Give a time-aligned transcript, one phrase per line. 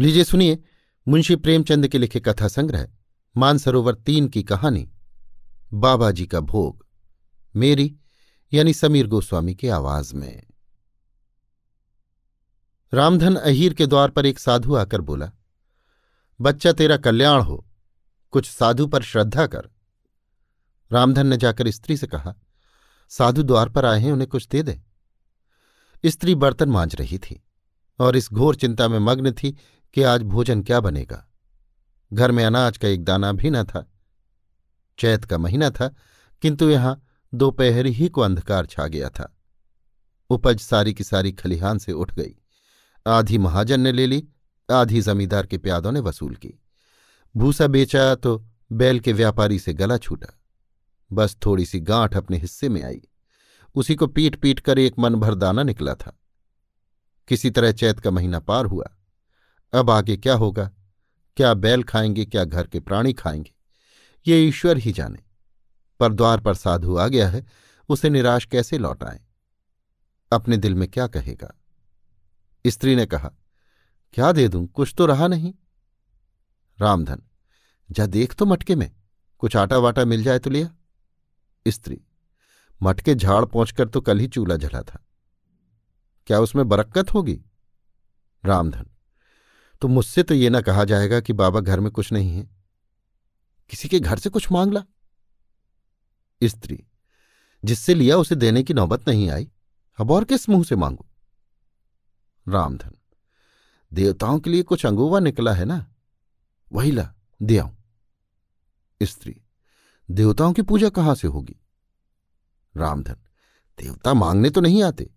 [0.00, 0.58] लीजिए सुनिए
[1.08, 2.88] मुंशी प्रेमचंद के लिखे कथा संग्रह,
[3.36, 4.90] मानसरोवर तीन की कहानी,
[5.72, 6.86] बाबा जी का भोग,
[7.56, 7.96] मेरी
[8.52, 10.46] यानी समीर गोस्वामी की आवाज़ में।
[12.94, 15.30] रामधन अहीर के द्वार पर एक साधु आकर बोला,
[16.40, 17.66] बच्चा तेरा कल्याण हो,
[18.30, 19.70] कुछ साधु पर श्रद्धा कर।
[20.92, 22.34] रामधन ने जाकर स्त्री से कहा,
[23.08, 24.82] साधु द्वार पर आए हैं, उन्हें कुछ दे दे।
[26.06, 27.44] स्त्री बर्तन मांझ रही थी
[27.98, 29.56] और इस घोर चिंता में मग्न थी
[29.94, 31.32] कि आज भोजन क्या बनेगा?
[32.12, 33.92] घर में अनाज का एक दाना भी न था।
[34.98, 35.94] चैत का महीना था,
[36.42, 39.36] किंतु यहाँ दोपहर ही को अंधकार छा गया था।
[40.30, 42.36] उपज सारी की सारी खलिहान से उठ गई।
[43.06, 44.28] आधी महाजन ने ले ली,
[44.72, 46.62] आधी जमींदार के प्यादों ने वसूल की।
[47.36, 50.40] भूसा बेचा तो बैल के व्यापारी से गला छूटा।
[51.12, 53.02] बस थोड़ी सी गांठ अपने हिस्से में आई।
[53.74, 56.20] उसी को पीट पीट कर एक मन भर दाना निकला था।
[57.28, 58.96] किसी तरह चैत का महीना पार हुआ।
[59.74, 60.70] अब आगे क्या होगा?
[61.36, 63.54] क्या बैल खाएँगे, क्या घर के प्राणी खाएँगे?
[64.26, 65.18] ये ईश्वर ही जाने।
[66.00, 67.46] पर द्वार पर साधु आ गया है,
[67.88, 69.20] उसे निराश कैसे लौटाएँ
[70.32, 71.54] अपने दिल में क्या कहेगा?
[72.66, 73.30] स्त्री ने कहा,
[74.12, 74.66] क्या दे दूँ?
[74.66, 75.54] कुछ तो रहा नहीं।
[76.80, 77.22] रामधन,
[77.90, 78.96] जा देख तो मटके में।
[79.38, 80.74] कुछ आटा वाटा मिल जाए तो लिया।
[81.68, 82.00] स्त्री,
[82.82, 85.04] मटके झाड़ पहुंचकर तो कल ही चूल्हा जला था।
[86.26, 87.42] क्या उसमें बरक्कत होगी?
[88.44, 88.86] रामधन
[89.80, 92.50] तो मुझसे तो ये ना कहा जाएगा कि बाबा घर में कुछ नहीं है।
[93.70, 94.84] किसी के घर से कुछ मांग ला
[96.44, 96.84] स्त्री,
[97.64, 99.50] जिससे लिया उसे देने की नौबत नहीं आई,
[99.98, 101.06] अब और किस मुँह से मांगू?
[102.48, 102.92] रामधन,
[103.92, 105.86] देवताओं के लिए कुछ अंगूवा निकला है ना?
[106.72, 107.76] वही ला, दे आऊँ।
[109.02, 109.40] स्त्री,
[110.10, 111.56] देवताओं की पूजा कहाँ से होगी?
[112.76, 113.16] रामधन,
[113.78, 115.10] देवता मांगने तो नहीं आते।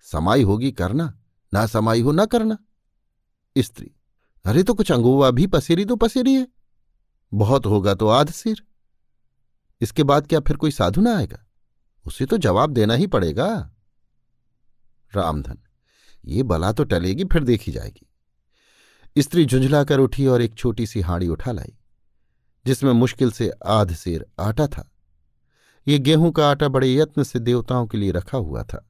[0.00, 1.18] समाई होगी करना,
[1.54, 2.58] ना समाई हो ना करना।
[3.62, 3.90] स्त्री।
[4.44, 6.46] अरे तो कुछ अंगुआ भी पसेरी तो पसेरी है।
[7.32, 8.62] बहुत होगा तो आध सिर।
[9.80, 11.44] इसके बाद क्या फिर कोई साधु ना आएगा?
[12.06, 13.48] उसे तो जवाब देना ही पड़ेगा।
[15.12, 15.58] रामधन,
[16.24, 18.06] ये बला तो टलेगी, फिर देखी जाएगी।
[19.16, 21.72] स्त्री झुंझलाकर उठी और एक छोटी सी हाड़ी उठा लाई,
[22.66, 24.90] जिसमें मुश्किल से आध सेर आटा था।
[25.86, 28.86] ये गेहूँ का आटा बड़े यत्न से देवताओं के लिए रखा हुआ था।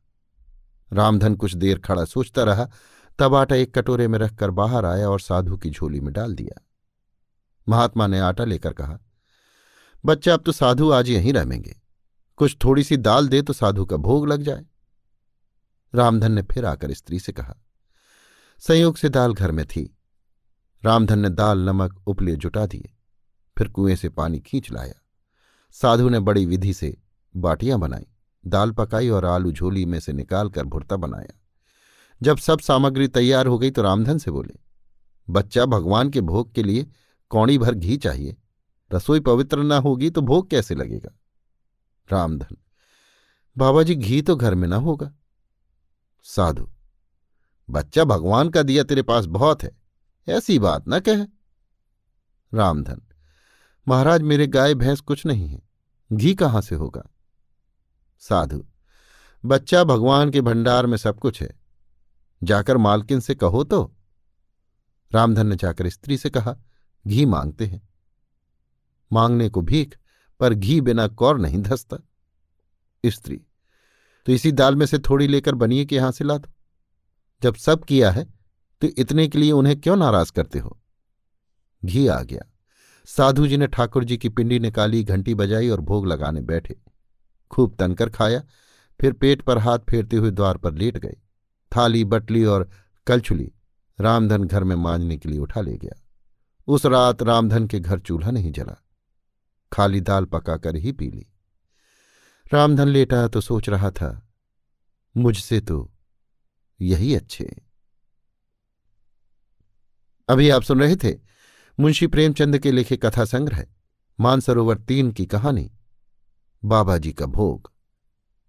[0.93, 2.69] रामधन कुछ देर खड़ा सोचता रहा
[3.21, 6.61] तब आटा एक कटोरे में रखकर बाहर आया और साधु की झोली में डाल दिया।
[7.69, 8.99] महात्मा ने आटा लेकर कहा,
[10.05, 11.77] बच्चा, अब तो साधु आज यहीं रहेंगे।
[12.37, 14.65] कुछ थोड़ी सी दाल दे तो साधु का भोग लग जाए।
[15.95, 17.57] रामधन ने फिर आकर स्त्री से कहा,
[18.59, 19.99] संयोग से दाल घर में थी।
[20.83, 22.95] रामधन ने दाल, नमक, उपले जुटा दिए।
[23.59, 24.95] फिर कुएँ से पानी खींच लाया।
[25.71, 26.97] साधु ने बड़ी विधि से
[27.37, 28.07] बाटियाँ बनाई,
[28.47, 31.40] दाल पकाई और आलू झोली में से निकालकर भुरता बनाया।
[32.21, 34.59] जब सब सामग्री तैयार हो गई तो रामधन से बोले,
[35.29, 36.87] बच्चा भगवान के भोग के लिए
[37.31, 38.37] कौड़ी भर घी चाहिए।
[38.91, 41.11] रसोई पवित्र न होगी तो भोग कैसे लगेगा?
[42.09, 42.57] रामधन
[43.57, 45.13] बाबा जी घी तो घर में ना होगा।
[46.27, 46.69] साधु,
[47.69, 49.71] बच्चा भगवान का दिया तेरे पास बहुत है,
[50.29, 51.23] ऐसी बात ना कह।
[52.53, 53.01] रामधन,
[53.87, 55.63] महाराज मेरे गाय भैंस कुछ नहीं है,
[56.11, 57.03] घी कहाँ से होगा?
[58.23, 58.65] साधु,
[59.45, 61.60] बच्चा भगवान के भंडार में सब कुछ है
[62.43, 63.95] जाकर मालकिन से कहो तो।
[65.13, 66.57] रामधन ने जाकर स्त्री से कहा,
[67.07, 67.89] घी मांगते हैं।
[69.13, 69.99] मांगने को भीख,
[70.41, 71.97] पर घी बिना कौर नहीं धसता।
[73.07, 73.41] स्त्री
[74.27, 76.51] तो इसी दाल में से थोड़ी लेकर बनिए कि यहाँ से ला दो।
[77.43, 78.25] जब सब किया है
[78.81, 80.79] तो इतने के लिए उन्हें क्यों नाराज़ करते हो?
[81.85, 82.43] घी आ गया।
[83.07, 86.77] साधु जी ने ठाकुर जी की पिंडी निकाली, घंटी बजाई और भोग लगाने बैठे।
[87.51, 88.43] खूब तनकर खाया,
[89.01, 91.17] फिर पेट पर हाथ फेरते हुए द्वार पर लेट गए।
[91.77, 92.69] थाली, बटली और
[93.07, 93.53] कलछुली
[93.99, 96.01] रामधन घर में मांझने के लिए उठा ले गया।
[96.69, 98.77] उस रात रामधन के घर चूल्हा नहीं जला।
[99.73, 101.27] खाली दाल पकाकर ही पी ली।
[102.55, 104.29] रामधन लेटा तो सोच रहा था,
[105.17, 105.91] मुझसे तो
[106.81, 107.51] यही अच्छे
[110.29, 111.15] अभी आप सुन रहे थे
[111.79, 113.65] मुंशी प्रेमचंद के लिखे कथा संग्रह,
[114.21, 115.71] मानसरोवर तीन की कहानी
[116.63, 117.73] बाबा जी का भोग,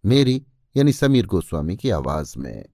[0.05, 0.45] मेरी
[0.75, 2.65] यानी समीर गोस्वामी की आवाज़ में।